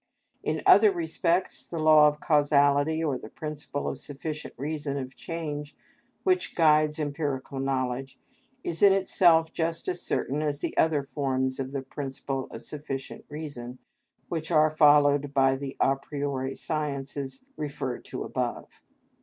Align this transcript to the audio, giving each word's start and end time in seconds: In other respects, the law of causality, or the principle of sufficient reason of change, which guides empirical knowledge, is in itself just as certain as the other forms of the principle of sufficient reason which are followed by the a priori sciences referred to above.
In 0.41 0.63
other 0.65 0.91
respects, 0.91 1.63
the 1.63 1.77
law 1.77 2.07
of 2.07 2.19
causality, 2.19 3.03
or 3.03 3.19
the 3.19 3.29
principle 3.29 3.87
of 3.87 3.99
sufficient 3.99 4.55
reason 4.57 4.97
of 4.97 5.15
change, 5.15 5.77
which 6.23 6.55
guides 6.55 6.97
empirical 6.97 7.59
knowledge, 7.59 8.17
is 8.63 8.81
in 8.81 8.93
itself 8.93 9.53
just 9.53 9.87
as 9.87 10.01
certain 10.01 10.41
as 10.41 10.59
the 10.59 10.75
other 10.75 11.03
forms 11.03 11.59
of 11.59 11.71
the 11.71 11.83
principle 11.83 12.47
of 12.49 12.63
sufficient 12.63 13.25
reason 13.29 13.77
which 14.27 14.49
are 14.49 14.75
followed 14.75 15.35
by 15.35 15.55
the 15.55 15.77
a 15.79 15.95
priori 15.97 16.55
sciences 16.55 17.45
referred 17.55 18.03
to 18.05 18.23
above. 18.23 18.81